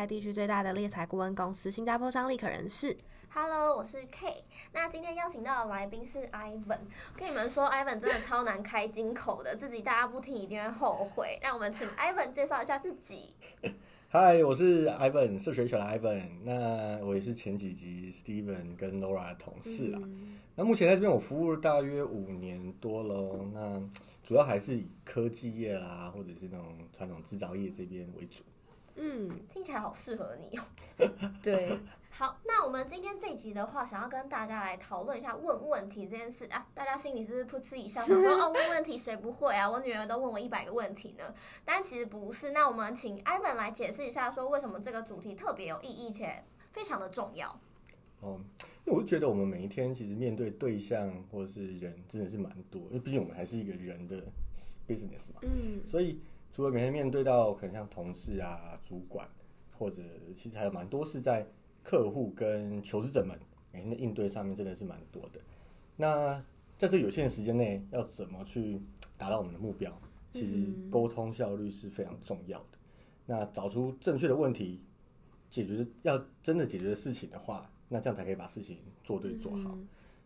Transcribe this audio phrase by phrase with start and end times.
[0.00, 2.96] 太地区最大的猎才顾问公司——新加坡商立可人士。
[3.28, 4.44] Hello，我是 K。
[4.72, 6.78] 那今天邀请到的来宾是 Ivan。
[7.18, 11.38] 跟你们说，Ivan 真的超难开金口的，自己大家不听一定会后悔。
[11.42, 13.34] 让我们请 Ivan 介绍一下自己。
[14.08, 16.30] 嗨，我是 Ivan，社学小的 Ivan。
[16.44, 19.98] 那我也是前几集 Steven 跟 Laura 的同事啦。
[20.02, 23.46] 嗯、那目前在这边我服务了大约五年多喽。
[23.52, 23.78] 那
[24.24, 28.42] 主要还是以科技业啦，或者是那种传统制造业这边为主。
[29.02, 30.62] 嗯，听起来好适合你哦。
[31.42, 31.78] 对。
[32.10, 36.66] 好，那我们今天这一集的话，想要跟大家来讨论一下问问题这件事啊。
[36.74, 39.70] 大家心里是不是噗嗤一笑，想说 哦，问问题谁不会啊？
[39.70, 41.34] 我女儿都问我一百个问题呢。
[41.64, 42.50] 但其实不是。
[42.50, 47.58] 那我们请 Ivan 来解释一下，说为什么这个主题特别有意义且非常的重要。
[48.20, 48.38] 哦，
[48.84, 54.22] 因为我觉得我们每一天其实面对对象或者是人真的是蛮多，因为毕竟我们还是一个人的
[54.86, 55.40] business 嘛。
[55.40, 55.80] 嗯。
[55.88, 56.20] 所以
[56.52, 59.28] 除了每天面对到可能像同事啊、主管，
[59.78, 60.02] 或者
[60.34, 61.46] 其实还有蛮多是在。
[61.82, 63.38] 客户跟求职者们
[63.72, 65.40] 每天的应对上面真的是蛮多的。
[65.96, 66.44] 那
[66.76, 68.82] 在这有限的时间内，要怎么去
[69.16, 69.98] 达到我们的目标？
[70.30, 72.78] 其实沟通效率是非常重要的。
[73.24, 74.82] 那找出正确的问题，
[75.48, 79.78] 解决要真的解决的事情的话，那这样才可以把事情做对做好。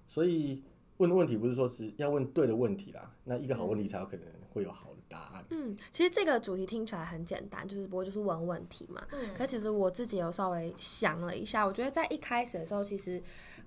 [0.09, 0.61] 所以。
[0.99, 5.45] 问的问题不是说是要问对的问题啦，那一个好问题才有可能会有好的答案。
[5.51, 9.05] 嗯，其实这个主题听起来很简单，就是不过就是问问题嘛。
[9.11, 9.35] 嗯。
[9.37, 13.21] 可其实我自己有稍微想了一下，我觉得在一开始的时候，其实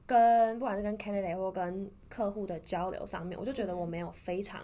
[0.05, 4.61] 跟不管是跟 candidate 或跟客户的交流上面，我就觉得我没有非常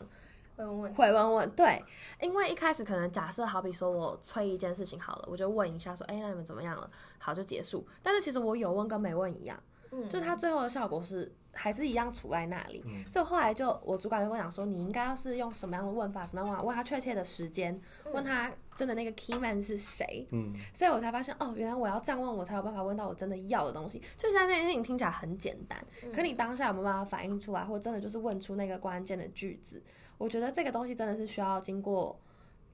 [0.55, 1.50] 会问问，会问问。
[1.52, 1.83] 对，
[2.22, 6.89] 因为一开始可能假设好比说我催一件事情好了，我就问一下说，哎，那你们怎么样了？
[7.20, 7.86] 好，就结束。
[8.02, 9.61] 但是其实我有问跟没问一样。
[9.92, 10.09] 嗯。
[10.09, 11.33] 就它最后的效果是。
[11.53, 24.02] 还是一样处在那里，嗯、所以后来就我主管就跟我讲说，你应该要是用什么样的问法，什么样的问法，问他确切的时间，嗯、问他真的那个 key man 是谁，嗯，所以我才发现哦，原来我要这样问，我才有办法问到我真的要的东西。
[24.17, 29.81] 就像这件事情听起来很简单，嗯、可你当下有没有办法反应出来，或真的就是问出那个关键的句子？
[30.17, 32.19] 我觉得这个东西真的是需要经过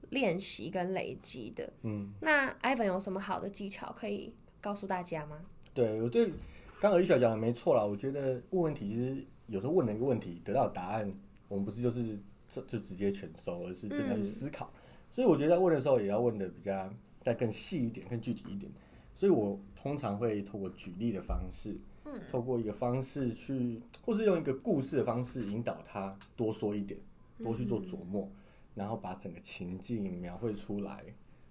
[0.08, 1.70] 练习跟累积的。
[1.82, 5.38] 嗯，那 Ivan 有什么好的技巧可以告诉大家吗？
[5.74, 6.32] 对，我对。
[6.80, 11.12] 刚刚李小讲的没错啦，我觉得问问题其实有时候问了一个问题，得到答案，
[11.46, 12.18] 我们不是就是
[12.48, 14.72] 就就直接全收，而是真的去思考。
[14.74, 14.80] 嗯、
[15.10, 16.90] 所以我觉得在问的时候也要问的比较
[17.20, 18.72] 再更细一点、更具体一点。
[19.14, 21.76] 所以我通常会透过举例的方式，
[22.06, 26.98] 嗯，透过一个方式去，或是用一个故事的方式引导他多说一点，
[27.44, 28.32] 多去做琢磨，嗯、
[28.76, 31.04] 然后把整个情境描绘出来。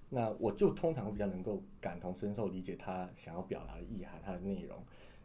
[0.09, 4.75] 那我就通常会比较能够感同身受，理解他想要表达的意涵，他的内容。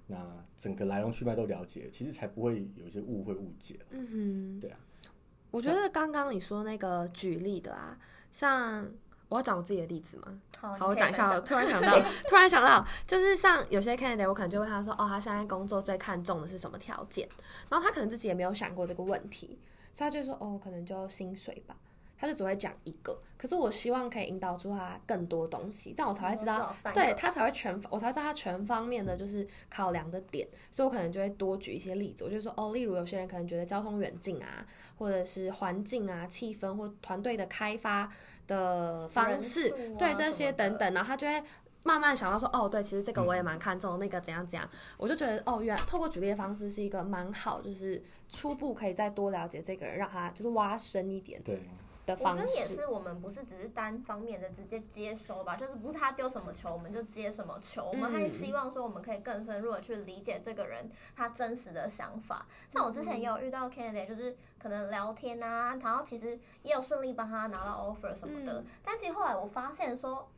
[0.06, 0.18] 那
[0.56, 3.78] 整个来龙去脉都了解，其实才不会有一些误会误解。
[3.90, 4.78] 嗯哼，对啊。
[5.50, 7.96] 我觉得刚刚你说那个举例的啊，
[8.32, 8.90] 像
[9.28, 10.40] 我要讲我自己的例子嘛。
[10.58, 11.38] 好，好，我讲一下。
[11.42, 11.98] 突然想到，
[12.28, 17.28] 突然想到，就是像有些 candidate，我可能就问他说，哦，他现在工作最看重的是什么条件？
[17.68, 19.58] 然后他可能自己也没有想过这个问题，
[19.92, 21.76] 所以他就说，哦，可能就薪水吧。
[22.24, 38.10] 他就只会讲一个，可是我希望可以引导出他更多东西，这样我才会知道，对他才会全，我才会知道他全方面的就是考量的点，所以我可能就会多举一些例子，我就说哦，例如有些人可能觉得交通远近啊，或者是环境啊、气氛或团队的开发
[38.46, 41.42] 的方式，啊、对这些等等，然后他就会
[41.82, 51.42] 慢慢想到说，哦，对，其实这个我也蛮看重，嗯、那个怎样怎样，我就觉得哦，原来透过举例的方式是一个蛮好，就是初步可以再多了解这个人，让他就是挖深一点。
[51.42, 51.60] 对。
[52.06, 62.46] 我觉得也是，我们不是只是单方面的直接接收吧，就是不是他丢什么球我们就接什么球，我们还希望说我们可以更深入的去理解这个人他真实的想法。
[62.68, 70.28] 像我之前也有遇到 candidate，就是可能聊天啊，然后其实也有顺利帮他拿到 offer 什么的，但其实后来我发现说。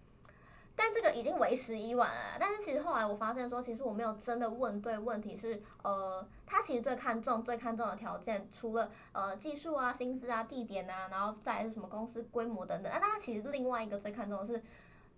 [0.76, 2.36] 但这个已经为时已晚了。
[2.38, 12.92] 但是其实后来我发现说，其实我没有真的问对问题是，呃，他其实最看重、最看重的条件，除了呃技术啊、薪资啊、地点啊，然后再来是什么公司规模等等。
[12.92, 14.62] 那他其实另外一个最看重的是，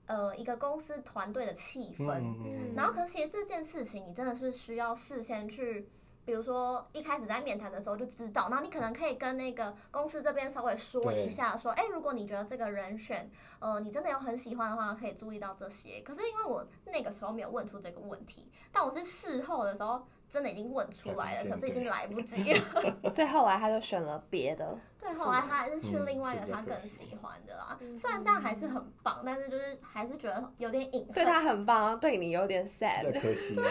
[0.06, 2.74] 呃，一个公司团队的气氛。
[2.74, 5.88] 然后可是其实这件事情，你真的是需要事先去。
[6.28, 13.30] 比如说一开始在面谈的时候就知道，然后你可能可以跟那个公司这边稍微说一下，说，哎，如果你觉得这个人选，
[13.60, 16.02] 呃，你真的有很喜欢的话，可以注意到这些。
[16.04, 22.60] 可是因为我那个时候没有问出这个问题，但我是事后的时候真的已经问出来了，可是已经来不及 了。
[23.10, 24.78] 所以后来他就选了别的。
[25.00, 27.78] 对，后来他还是去另外一个他更喜欢的啦。
[27.98, 31.12] 虽然这样还是很棒，但是就是还是觉得有点隐恨。
[31.14, 33.18] 对他很棒，对你有点 sad。
[33.18, 33.58] 可惜。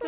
[0.00, 0.06] 是，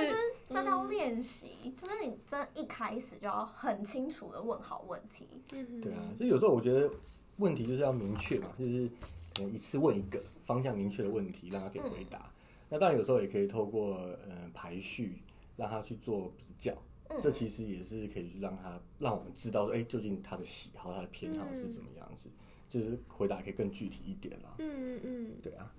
[0.52, 5.26] 真的要练习，就是你真的一开始就要很清楚的问好问题。
[5.48, 6.90] 对啊，所以有时候我觉得
[7.38, 8.88] 问题就是要明确嘛，就是
[9.34, 12.18] 可能一次问一个方向明确的问题，让他可以回答。
[12.18, 12.30] 嗯、
[12.70, 13.96] 那当然有时候也可以透过
[14.28, 15.18] 呃排序，
[15.56, 16.72] 让他去做比较。
[17.08, 22.34] 嗯、这其实也是可以去让他让我们知道说，哎，究竟他的喜好、他的偏好是怎么样子，嗯、
[22.68, 24.54] 就是回答可以更具体一点啦。
[24.58, 25.32] 嗯嗯嗯。
[25.42, 25.72] 对啊。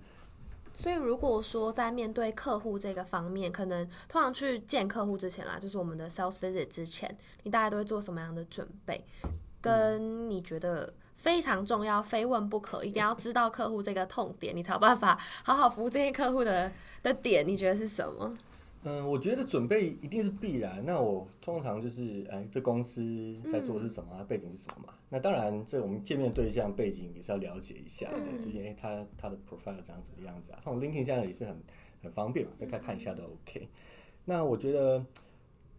[0.75, 9.05] 所以如果说在面对客户这个方面，可能通常去见客户之前啦，就是我们的 sales visit 之前，你大概都会做什么样的准备？
[9.61, 16.71] 跟你觉得非常重要、非问不可、一定要知道客户这个痛点，你才有办法好好服务这些客户的
[17.01, 18.35] 的点，你觉得是什么？
[18.85, 20.83] 嗯，我觉得准备一定是必然。
[20.85, 24.13] 那我通常就是，哎，这公司在做的是什么？
[24.17, 24.93] 它背景是什么嘛？
[25.09, 30.59] 那当然，这我们见面对象背景也是要了解一下的，就因为他他的 profile 长什么样子啊？
[30.63, 31.55] 从 LinkedIn 现在也是很
[32.01, 33.69] 很方便嘛，再看看一下都 OK。
[34.25, 35.05] 那我觉得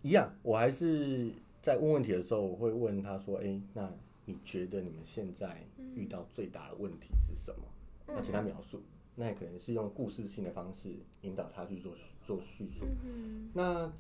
[0.03, 1.31] 一样，我还是
[1.61, 3.93] 在问问题的时候，我会问他说，哎，那
[4.25, 5.63] 你觉得你们现在
[5.95, 7.65] 遇到最大的问题是什么？
[8.07, 8.81] 那请他描述。
[9.17, 11.95] 那也可能是用故事性的方式引导他去做
[12.27, 12.85] 做叙述。
[13.05, 13.93] 嗯、那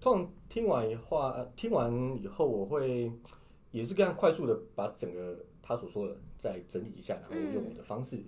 [0.00, 3.12] 通常听完以后，听完以后，我会
[3.70, 8.20] 也是这样快速的把整个他所说的再整理一下，然后用我的方式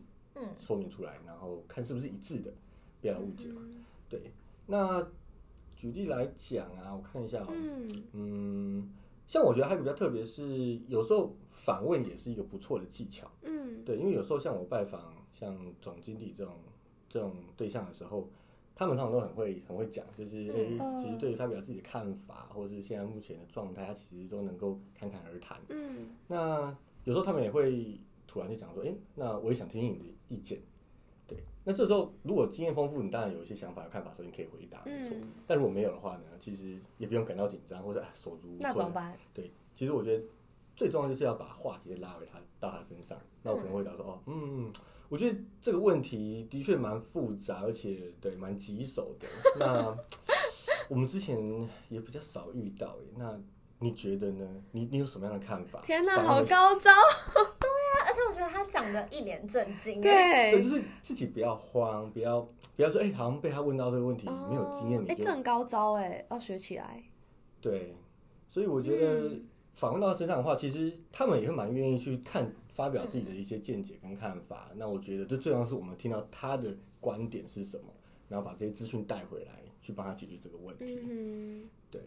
[0.58, 2.52] 说明出来，嗯、然后看是不是一致的，
[3.00, 3.61] 不要误解嘛。
[3.64, 4.32] 嗯、对，
[4.67, 5.05] 那
[5.75, 8.93] 举例来讲啊，我看一下哦，嗯，嗯，
[9.26, 13.29] 像我觉得还比较特别是，有时候反问也是一个不错的技巧。
[13.43, 15.17] 嗯，对，因为有时候像我拜访。
[15.38, 16.55] 像总经理这种
[17.08, 18.29] 这种对象的时候，
[18.75, 25.61] 他们通常都很会很会讲，就是诶、欸，其实对于他表达自己的看法，或者是现在目前的状态，他其实都能够侃侃而谈。
[25.69, 26.08] 嗯。
[26.26, 30.58] 那有时候他们也会突然就讲说，诶、欸，那我也想听听你的意见。
[31.26, 31.38] 对。
[31.64, 35.17] 那这时候如果经验丰富，你当然有一些想法、有看法，所以你可以回答，没错。
[35.17, 35.23] 嗯。
[35.46, 38.61] 但如果没有的话呢，其实也不用感到紧张或者手足无措。
[38.61, 39.17] 那怎么办？
[39.32, 40.25] 对，其实我觉得
[40.78, 43.19] 最重要就是要把话题拉回他到他身上。
[43.42, 44.72] 那我可能会讲说，哦，嗯。
[45.08, 49.26] 我觉得这个问题的确蛮复杂，而且对蛮棘手的。
[49.58, 49.96] 那
[50.90, 53.40] 我们之前也比较少遇到，那
[53.78, 54.46] 你觉得呢？
[54.70, 55.80] 你你有什么样的看法？
[55.80, 56.90] 天哪，好高招！
[57.58, 59.98] 对呀、啊，而且我觉得他讲的一脸震惊。
[59.98, 62.46] 对，对，就是自己不要慌，不要
[62.76, 67.02] 不要说，哎、欸，好像被他问到这个问题，哦、没有经验，哎、欸，这很高招哎，要学起来。
[67.62, 67.96] 对，
[68.46, 69.40] 所以我觉得
[69.78, 72.50] 访问到他身上的话，嗯、其实他们也会蛮愿意去看。
[72.78, 77.86] 发表自己的一些见解跟看法，嗯、那我觉得这最重要是我们听到他的观点是什么，
[78.28, 79.50] 然后把这些资讯带回来，
[79.82, 80.96] 去帮他解决这个问题。
[81.02, 82.00] 嗯，对。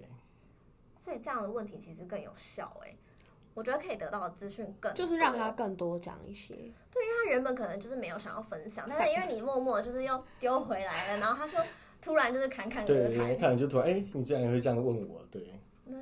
[1.01, 2.95] 所以这样的问题其实更有效哎，
[3.53, 6.53] 我觉得可以得到的资讯更就是让他更多讲一些。
[6.55, 11.59] 对，因为他原本可能就是没有想要分享，但是因为你默默就是又丢回来了，然后他说
[12.01, 15.53] 突然就是侃侃而谈，对，看就突然哎、欸，你竟然会这样问我，对。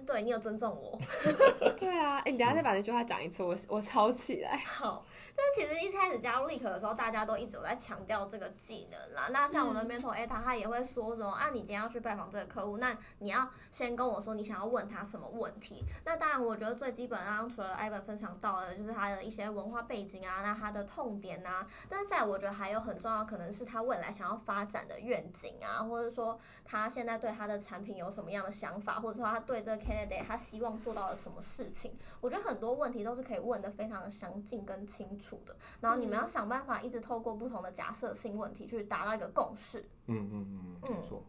[0.06, 1.00] 对，你有尊重我。
[1.80, 4.58] 对啊，哎，你等下再把那句话讲一次，我我抄起来。
[4.66, 5.06] 好。
[5.36, 9.30] 但其实一开始加入立可的时候，大家都一直有在强调这个技能啦。
[9.32, 15.86] 那像我的 mentor A 他他也会说什么啊，你今天要去拜访这个客户，那你要先跟我说你想要问他什么问题。
[16.04, 21.66] 那当然，我觉得最基本啊，除了 Ivan 分享到的，就是他的一些文化背景啊，那他的痛点啊。
[21.88, 31.92] 但是在我觉得还有很重要，可能是他未来想要发展的愿景啊，或者说他现在对他的产品有什么样的想法，或者说他对这个 candidate 他希望做到了什么事情。
[32.20, 35.56] 我觉得很多问题都是可以问的非常的详尽跟清楚的。
[35.80, 39.86] 然后你们要想办法，一直透过不同的假设性问题去达到一个共识。
[40.08, 40.48] 嗯嗯
[40.84, 41.24] 嗯，没错。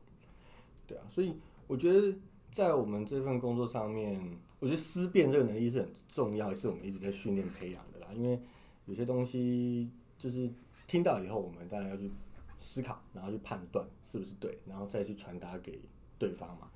[0.86, 1.38] 对啊，所以
[1.68, 2.14] 我觉得
[2.50, 8.08] 在我们这份工作上面，我觉得思辨这个能力是很重要，也是我们一直在训练培养的啦。
[8.12, 8.40] 因为
[8.86, 9.88] 有些东西
[10.18, 10.50] 就是
[10.88, 12.10] 听到以后，我们当然要去
[12.58, 15.80] 思考，然后去判断是不是对，然后再去传达给
[16.18, 16.68] 对方嘛。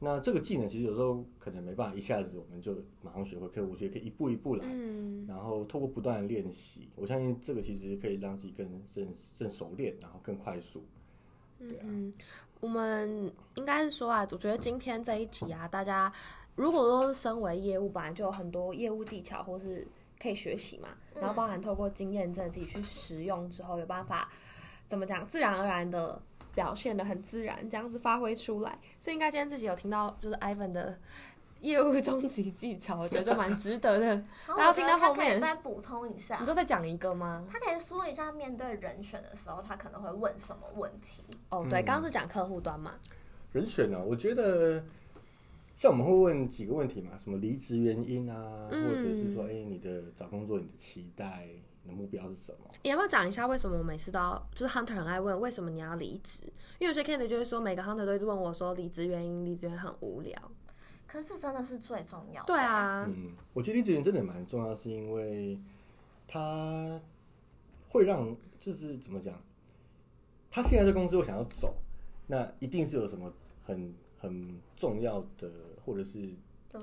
[0.00, 8.64] 那这个技能其实有时候可能没办法一下子我们就马上学会，可我觉得可以一步一步来，嗯，然后透过不断的练习，我相信这个其实可以让自己更
[8.94, 10.84] 更更熟练，然后更快速。
[11.58, 12.12] 对啊，嗯，
[12.60, 16.12] 我们应该是说啊，我觉得今天这一集啊，大家
[16.54, 19.88] 如果说是身为业务，本来就有很多业务技巧或是
[20.20, 24.30] 可以学习嘛，然后包含透过经验真的自己去实用之后，有办法
[24.86, 26.22] 怎么讲，自然而然的。
[26.58, 30.98] 表现的很自然，这样子发挥出来，所以应该今天自己有听到就是 Ivan 的
[31.60, 34.24] 业务终极技巧，我觉得就蛮值得的。
[34.48, 37.44] 大家听到后面再补充一下，你就再讲一个吗？
[37.48, 41.22] 他可以说一下面对人选的时候，他可能会问什么问题？
[41.50, 42.94] 哦，对，刚刚是讲客户端嘛。
[43.52, 44.82] 人选呢、啊，我觉得
[45.78, 51.48] 像我们会问几个问题嘛，什么离职原因啊，嗯、或者是说，哎、欸，你的找工作你的期待。
[51.84, 52.68] 你的目标是什么？
[52.82, 56.42] 你要不要讲一下为什么我每次都要，就是 hunter 很爱问为什么你要离职？
[56.78, 60.36] 因为有些 candidate 就会说每个 hunter 都一直问我说离职原因，离职原因很无聊。
[61.06, 62.46] 可是这真的是最重要的。
[62.46, 63.06] 对啊。
[63.08, 65.58] 嗯，我觉得离职原因真的蛮重要，是因为
[66.26, 67.00] 他
[67.88, 69.34] 会让就是怎么讲？
[70.50, 71.74] 他现在这公司我想要走，
[72.26, 73.32] 那一定是有什么
[73.64, 75.50] 很很重要的，
[75.84, 76.28] 或者是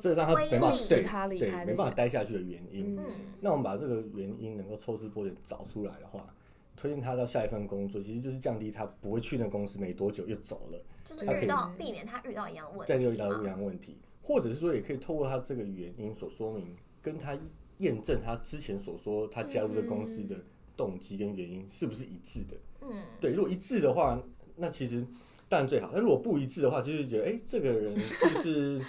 [0.01, 2.97] 这让他没办法对对没办法待下去的原因。
[2.97, 3.05] 嗯。
[3.41, 6.33] 那我们把这个原因能够抽丝剥茧找出来的话，
[6.75, 10.83] 推荐他到下一份工作，其实就是降低他不会去那公司没多久又走了。
[11.07, 12.91] 就是遇到避免他遇到一样问题。
[12.91, 17.37] 再遇到一样问题，或者是说也可以透过他这个原因所说明，跟他
[17.77, 20.35] 验证他之前所说他加入这公司的
[20.75, 22.57] 动机跟原因是不是一致的。
[22.81, 23.03] 嗯。
[23.21, 24.21] 对，如果一致的话，
[24.55, 25.05] 那其实
[25.47, 25.91] 当然最好。
[25.93, 28.81] 那如果不一致的话，就是觉得哎、欸，这个人就 是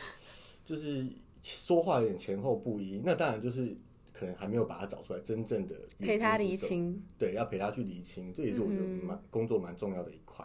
[0.64, 1.06] 就是
[1.42, 3.76] 说话有点前后不一，那当然就是
[4.12, 7.02] 可能还没有把他找出来真正的陪他厘清。
[7.18, 10.44] 对，要陪他去厘清，这也是我觉得蛮工作蛮重要的一块。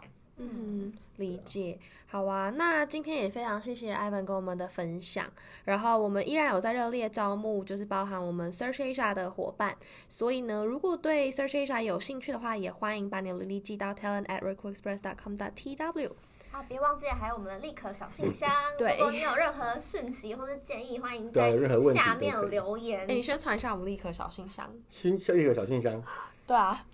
[0.50, 1.78] 嗯，理解。
[2.06, 5.26] 好啊，那今天也非常谢谢 Ivan 跟我们的分享。
[5.64, 9.76] 然后我们依然有在热烈招募，就是包含我们 Search Asia 的伙伴。
[10.10, 16.10] 所以呢，如果对 Search Asia 有兴趣的话，也欢迎把你的履历寄到 talent at recruitexpress.com.tw。
[16.50, 18.50] 啊，别忘记还有我们的立刻小信箱。
[18.76, 18.96] 对。
[18.98, 21.50] 如果你有任何讯息或者建议，欢迎在
[21.94, 23.06] 下面留言。
[23.08, 24.70] 哎，你宣传一下我们立刻小信箱。
[24.90, 26.02] 新立刻小信箱。
[26.46, 26.84] 对啊。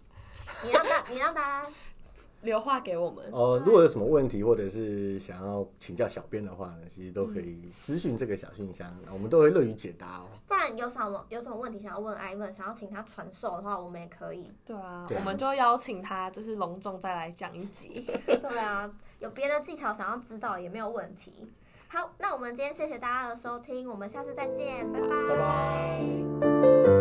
[0.63, 1.71] 你让大，你让大家。
[2.43, 10.27] 留话给我们哦、呃，如果有什么问题或者是想要请教小编的话呢，其实都可以私讯这个小信箱，嗯、我们都会乐于解答哦。
[10.47, 14.51] 不然有什么有什么问题想要问 Ivan，想要请他传授的话，我们也可以。
[14.65, 18.07] 对啊，我们就邀请他，就是隆重再来讲一集。
[18.27, 21.33] 对啊，有别的技巧想要知道也没有问题。
[21.89, 25.09] 好，那我们今天谢谢大家的收听，我们下次再见，拜拜。
[25.09, 26.98] 拜拜。